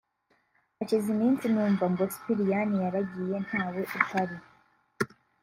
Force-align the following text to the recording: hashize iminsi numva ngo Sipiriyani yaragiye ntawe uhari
hashize 0.77 1.07
iminsi 1.15 1.43
numva 1.53 1.85
ngo 1.91 2.03
Sipiriyani 2.13 2.75
yaragiye 2.83 3.35
ntawe 3.47 3.81
uhari 3.99 4.37